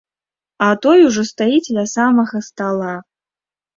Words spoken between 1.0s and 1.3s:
ужо